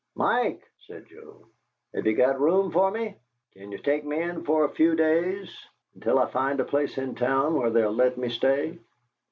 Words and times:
"Mike," 0.15 0.63
said 0.87 1.05
Joe, 1.05 1.45
"have 1.93 2.07
you 2.07 2.13
got 2.15 2.39
room 2.41 2.71
for 2.71 2.89
me? 2.89 3.17
Can 3.53 3.71
you 3.71 3.77
take 3.77 4.03
me 4.03 4.19
in 4.19 4.43
for 4.45 4.65
a 4.65 4.73
few 4.73 4.95
days 4.95 5.55
until 5.93 6.17
I 6.17 6.25
find 6.31 6.59
a 6.59 6.63
place 6.65 6.97
in 6.97 7.13
town 7.13 7.53
where 7.53 7.69
they'll 7.69 7.93
let 7.93 8.17
me 8.17 8.29
stay?" 8.29 8.79